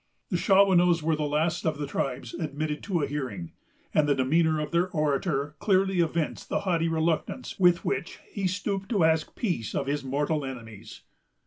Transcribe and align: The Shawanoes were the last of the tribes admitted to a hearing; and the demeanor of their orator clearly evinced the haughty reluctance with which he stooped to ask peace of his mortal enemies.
The 0.31 0.35
Shawanoes 0.37 1.03
were 1.03 1.15
the 1.15 1.27
last 1.27 1.63
of 1.63 1.77
the 1.77 1.85
tribes 1.85 2.33
admitted 2.33 2.81
to 2.85 3.03
a 3.03 3.07
hearing; 3.07 3.51
and 3.93 4.09
the 4.09 4.15
demeanor 4.15 4.59
of 4.59 4.71
their 4.71 4.89
orator 4.89 5.55
clearly 5.59 5.99
evinced 5.99 6.49
the 6.49 6.61
haughty 6.61 6.87
reluctance 6.87 7.59
with 7.59 7.85
which 7.85 8.17
he 8.31 8.47
stooped 8.47 8.89
to 8.89 9.03
ask 9.03 9.35
peace 9.35 9.75
of 9.75 9.85
his 9.85 10.03
mortal 10.03 10.43
enemies. 10.43 11.01